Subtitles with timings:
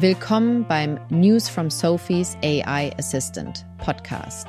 [0.00, 4.46] Willkommen beim News from Sophie's AI Assistant Podcast.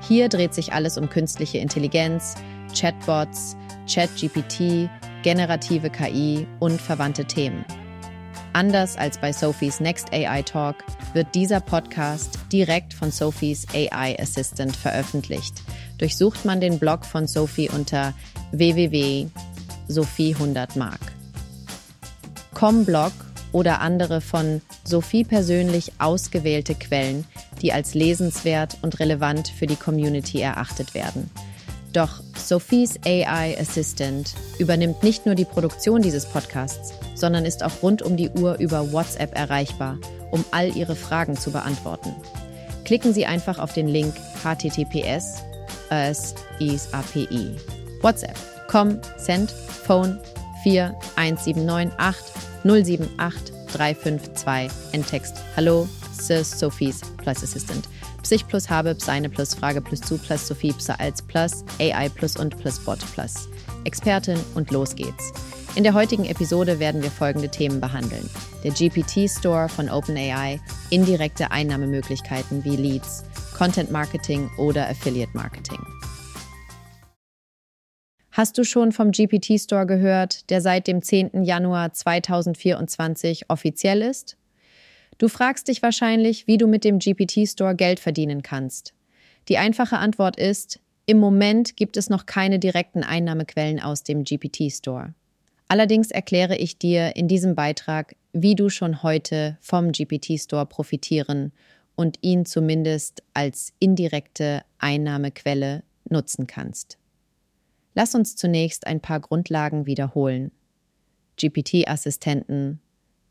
[0.00, 2.34] Hier dreht sich alles um künstliche Intelligenz,
[2.76, 3.56] Chatbots,
[3.88, 4.90] ChatGPT,
[5.22, 7.64] generative KI und verwandte Themen.
[8.52, 10.82] Anders als bei Sophies Next AI Talk
[11.12, 15.62] wird dieser Podcast direkt von Sophies AI Assistant veröffentlicht.
[15.98, 18.12] Durchsucht man den Blog von Sophie unter
[18.50, 20.98] www.sophie100mark.
[22.54, 23.12] Com-Blog
[23.52, 27.24] oder andere von Sophie persönlich ausgewählte Quellen,
[27.62, 31.30] die als lesenswert und relevant für die Community erachtet werden.
[31.92, 38.02] Doch Sophies AI Assistant übernimmt nicht nur die Produktion dieses Podcasts, sondern ist auch rund
[38.02, 39.98] um die Uhr über WhatsApp erreichbar,
[40.30, 42.14] um all Ihre Fragen zu beantworten.
[42.84, 45.42] Klicken Sie einfach auf den Link https
[45.90, 47.56] es is API.
[48.00, 48.36] WhatsApp
[48.68, 50.18] com send phone
[50.62, 57.88] 41798 078 352 Endtext Hallo, Sir Sophies Plus Assistant.
[58.22, 62.36] Psych plus habe, Pseine plus Frage plus zu plus Sophie plus als plus AI plus
[62.36, 63.48] und plus Bot plus.
[63.84, 65.32] Expertin und los geht's.
[65.76, 68.28] In der heutigen Episode werden wir folgende Themen behandeln.
[68.64, 73.24] Der GPT-Store von OpenAI, indirekte Einnahmemöglichkeiten wie Leads,
[73.56, 75.78] Content Marketing oder Affiliate Marketing.
[78.40, 81.44] Hast du schon vom GPT Store gehört, der seit dem 10.
[81.44, 84.38] Januar 2024 offiziell ist?
[85.18, 88.94] Du fragst dich wahrscheinlich, wie du mit dem GPT Store Geld verdienen kannst.
[89.50, 94.72] Die einfache Antwort ist, im Moment gibt es noch keine direkten Einnahmequellen aus dem GPT
[94.72, 95.12] Store.
[95.68, 101.52] Allerdings erkläre ich dir in diesem Beitrag, wie du schon heute vom GPT Store profitieren
[101.94, 106.99] und ihn zumindest als indirekte Einnahmequelle nutzen kannst.
[107.94, 110.52] Lass uns zunächst ein paar Grundlagen wiederholen.
[111.36, 112.80] GPT-Assistenten,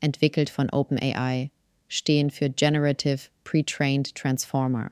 [0.00, 1.50] entwickelt von OpenAI,
[1.88, 4.90] stehen für Generative Pre-Trained Transformer.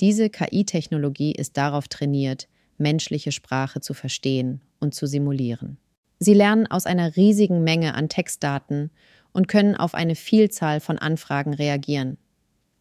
[0.00, 5.78] Diese KI-Technologie ist darauf trainiert, menschliche Sprache zu verstehen und zu simulieren.
[6.18, 8.90] Sie lernen aus einer riesigen Menge an Textdaten
[9.32, 12.16] und können auf eine Vielzahl von Anfragen reagieren.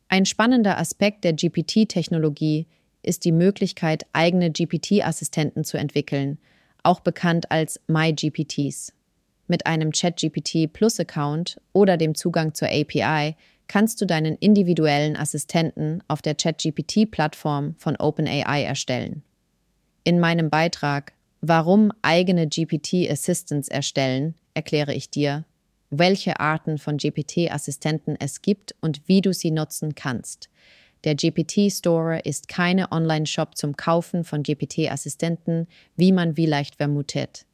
[0.09, 2.67] Ein spannender Aspekt der GPT-Technologie
[3.03, 6.37] ist die Möglichkeit, eigene GPT-Assistenten zu entwickeln,
[6.83, 8.93] auch bekannt als MyGPTs.
[9.47, 13.35] Mit einem ChatGPT Plus-Account oder dem Zugang zur API
[13.67, 19.23] kannst du deinen individuellen Assistenten auf der ChatGPT-Plattform von OpenAI erstellen.
[20.03, 21.13] In meinem Beitrag
[21.43, 25.43] Warum eigene GPT-Assistants erstellen, erkläre ich dir,
[25.89, 30.49] welche Arten von GPT-Assistenten es gibt und wie du sie nutzen kannst.
[31.03, 37.45] Der GPT-Store ist keine Online-Shop zum Kaufen von GPT-Assistenten, wie man vielleicht vermutet.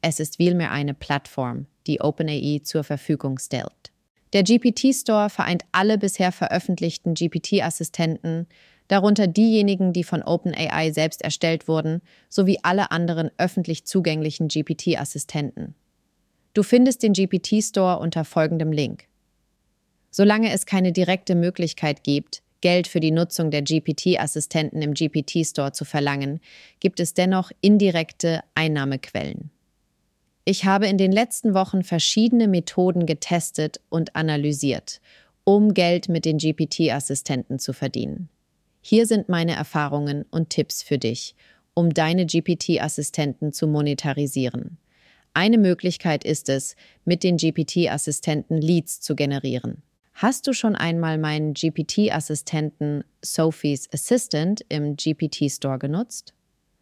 [0.00, 3.92] Es ist vielmehr eine Plattform, die OpenAI zur Verfügung stellt.
[4.32, 8.46] Der GPT-Store vereint alle bisher veröffentlichten GPT-Assistenten,
[8.88, 15.74] darunter diejenigen, die von OpenAI selbst erstellt wurden, sowie alle anderen öffentlich zugänglichen GPT-Assistenten.
[16.54, 19.08] Du findest den GPT-Store unter folgendem Link.
[20.10, 25.84] Solange es keine direkte Möglichkeit gibt, Geld für die Nutzung der GPT-Assistenten im GPT-Store zu
[25.84, 26.40] verlangen,
[26.80, 29.50] gibt es dennoch indirekte Einnahmequellen.
[30.46, 35.02] Ich habe in den letzten Wochen verschiedene Methoden getestet und analysiert,
[35.44, 38.30] um Geld mit den GPT-Assistenten zu verdienen.
[38.80, 41.34] Hier sind meine Erfahrungen und Tipps für dich,
[41.74, 44.78] um deine GPT-Assistenten zu monetarisieren.
[45.34, 49.82] Eine Möglichkeit ist es, mit den GPT-Assistenten Leads zu generieren.
[50.14, 56.34] Hast du schon einmal meinen GPT-Assistenten Sophie's Assistant im GPT-Store genutzt?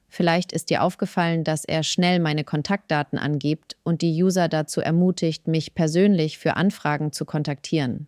[0.08, 5.48] Vielleicht ist dir aufgefallen, dass er schnell meine Kontaktdaten angibt und die User dazu ermutigt,
[5.48, 8.06] mich persönlich für Anfragen zu kontaktieren.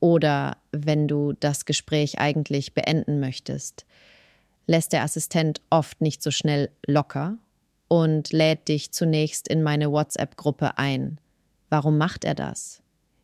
[0.00, 3.86] Oder wenn du das Gespräch eigentlich beenden möchtest,
[4.66, 7.38] lässt der Assistent oft nicht so schnell locker
[7.86, 11.20] und lädt dich zunächst in meine WhatsApp-Gruppe ein.
[11.70, 12.81] Warum macht er das?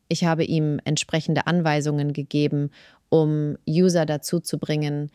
[0.09, 2.71] Ich habe ihm entsprechende Anweisungen gegeben,
[3.11, 5.11] um User dazu zu bringen,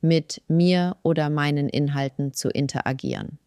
[0.00, 3.38] mit mir oder meinen Inhalten zu interagieren.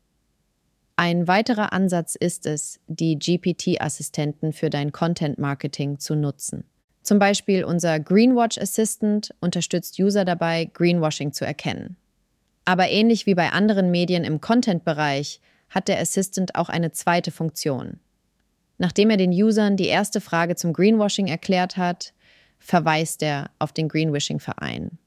[0.95, 6.65] Ein weiterer Ansatz ist es, die GPT-Assistenten für dein Content-Marketing zu nutzen.
[7.03, 11.95] Zum Beispiel unser Greenwatch Assistant unterstützt User dabei, Greenwashing zu erkennen.
[12.65, 17.99] Aber ähnlich wie bei anderen Medien im Content-Bereich hat der Assistant auch eine zweite Funktion.
[18.79, 22.13] Nachdem er den Usern die erste Frage zum Greenwashing erklärt hat,
[22.57, 24.97] verweist er auf den Greenwashing-Verein.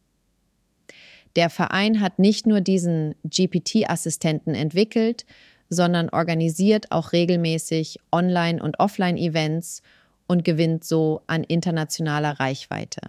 [1.34, 5.24] Der Verein hat nicht nur diesen GPT-Assistenten entwickelt,
[5.70, 9.82] sondern organisiert auch regelmäßig Online- und Offline-Events
[10.26, 13.00] und gewinnt so an internationaler Reichweite.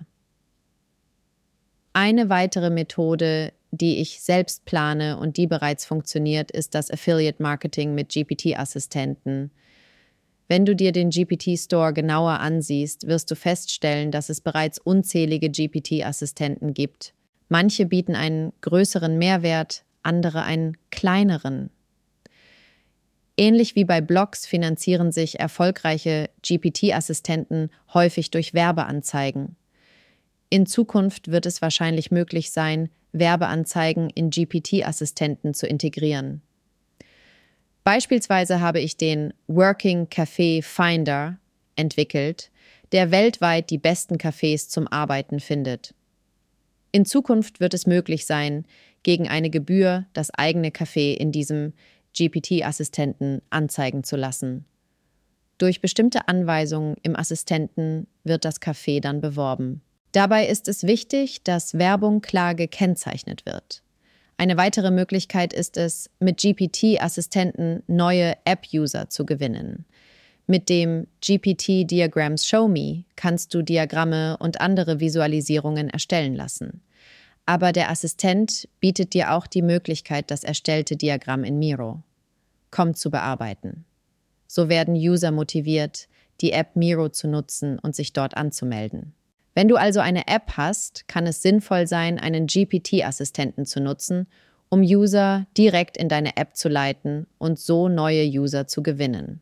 [1.92, 7.94] Eine weitere Methode, die ich selbst plane und die bereits funktioniert, ist das Affiliate Marketing
[7.94, 9.51] mit GPT-Assistenten.
[10.48, 16.74] Wenn du dir den GPT-Store genauer ansiehst, wirst du feststellen, dass es bereits unzählige GPT-Assistenten
[16.74, 17.13] gibt.
[17.50, 21.69] Manche bieten einen größeren Mehrwert, andere einen kleineren.
[23.36, 29.56] Ähnlich wie bei Blogs finanzieren sich erfolgreiche GPT-Assistenten häufig durch Werbeanzeigen.
[30.50, 36.42] In Zukunft wird es wahrscheinlich möglich sein, Werbeanzeigen in GPT-Assistenten zu integrieren.
[37.84, 41.38] Beispielsweise habe ich den Working Café Finder
[41.76, 42.50] entwickelt,
[42.92, 45.94] der weltweit die besten Cafés zum Arbeiten findet.
[46.92, 48.66] In Zukunft wird es möglich sein,
[49.02, 51.74] gegen eine Gebühr das eigene Café in diesem
[52.18, 54.66] GPT-Assistenten anzeigen zu lassen.
[55.58, 59.82] Durch bestimmte Anweisungen im Assistenten wird das Café dann beworben.
[60.12, 63.83] Dabei ist es wichtig, dass Werbung klar gekennzeichnet wird.
[64.38, 69.86] Eine weitere Möglichkeit ist es, mit GPT-Assistenten neue App-User zu gewinnen.
[70.48, 76.82] Mit dem GPT Diagrams Show Me kannst du Diagramme und andere Visualisierungen erstellen lassen.
[77.46, 82.02] Aber der Assistent bietet dir auch die Möglichkeit, das erstellte Diagramm in Miro.
[82.72, 83.86] Komm zu bearbeiten.
[84.48, 86.08] So werden User motiviert,
[86.42, 89.14] die App Miro zu nutzen und sich dort anzumelden.
[89.56, 94.28] Wenn du also eine App hast, kann es sinnvoll sein, einen GPT-Assistenten zu nutzen,
[94.70, 99.42] um User direkt in deine App zu leiten und so neue User zu gewinnen.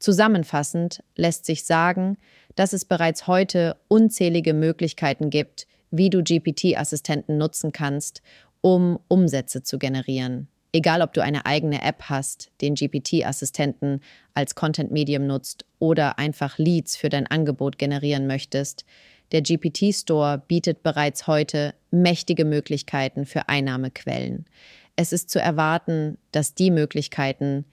[0.00, 2.18] Zusammenfassend lässt sich sagen,
[2.56, 8.22] dass es bereits heute unzählige Möglichkeiten gibt, wie du GPT-Assistenten nutzen kannst,
[8.60, 10.48] um Umsätze zu generieren.
[10.72, 14.00] Egal, ob du eine eigene App hast, den GPT-Assistenten
[14.34, 18.84] als Content-Medium nutzt oder einfach Leads für dein Angebot generieren möchtest,
[19.32, 24.46] der GPT-Store bietet bereits heute mächtige Möglichkeiten für Einnahmequellen.
[24.94, 27.64] Es ist zu erwarten, dass die Möglichkeiten,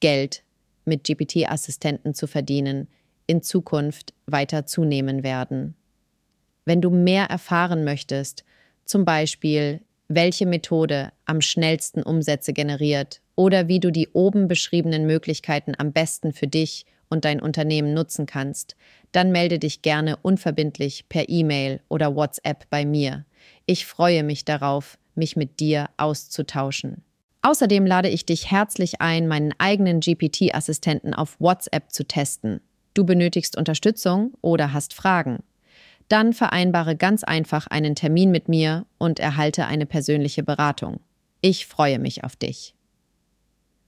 [0.00, 0.44] Geld
[0.84, 2.88] mit GPT-Assistenten zu verdienen,
[3.26, 5.74] in Zukunft weiter zunehmen werden.
[6.64, 8.44] Wenn du mehr erfahren möchtest,
[8.84, 15.74] zum Beispiel welche Methode am schnellsten Umsätze generiert oder wie du die oben beschriebenen Möglichkeiten
[15.76, 18.76] am besten für dich und dein Unternehmen nutzen kannst,
[19.12, 23.24] dann melde dich gerne unverbindlich per E-Mail oder WhatsApp bei mir.
[23.66, 27.02] Ich freue mich darauf, mich mit dir auszutauschen.
[27.42, 32.60] Außerdem lade ich dich herzlich ein, meinen eigenen GPT-Assistenten auf WhatsApp zu testen.
[32.94, 35.38] Du benötigst Unterstützung oder hast Fragen.
[36.08, 41.00] Dann vereinbare ganz einfach einen Termin mit mir und erhalte eine persönliche Beratung.
[41.40, 42.74] Ich freue mich auf dich.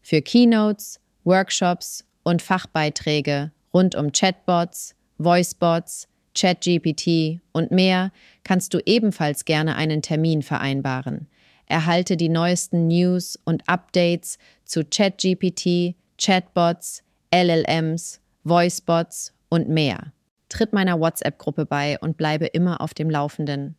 [0.03, 8.13] Für Keynotes, Workshops und Fachbeiträge rund um Chatbots, Voicebots, ChatGPT und mehr
[8.45, 11.29] kannst du ebenfalls gerne einen Termin vereinbaren.
[11.67, 17.03] Erhalte die neuesten News und Updates zu ChatGPT, Chatbots,
[17.33, 20.13] LLMs, Voicebots und mehr.
[20.49, 23.77] Tritt meiner WhatsApp-Gruppe bei und bleibe immer auf dem Laufenden.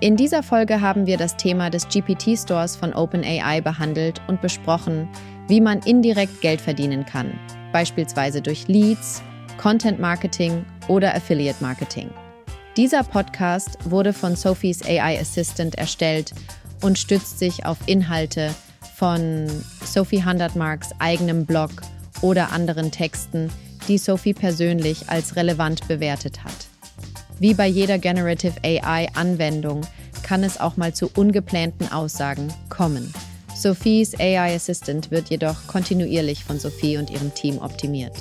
[0.00, 5.08] In dieser Folge haben wir das Thema des GPT-Stores von OpenAI behandelt und besprochen,
[5.48, 7.32] wie man indirekt Geld verdienen kann,
[7.72, 9.22] beispielsweise durch Leads,
[9.56, 12.10] Content Marketing oder Affiliate Marketing.
[12.76, 16.34] Dieser Podcast wurde von Sophies AI Assistant erstellt
[16.82, 18.54] und stützt sich auf Inhalte
[18.96, 19.48] von
[19.82, 21.70] Sophie Hundertmarks eigenem Blog
[22.20, 23.50] oder anderen Texten,
[23.88, 26.75] die Sophie persönlich als relevant bewertet hat.
[27.38, 29.82] Wie bei jeder Generative AI-Anwendung
[30.22, 33.12] kann es auch mal zu ungeplanten Aussagen kommen.
[33.54, 38.14] Sophies AI Assistant wird jedoch kontinuierlich von Sophie und ihrem Team optimiert.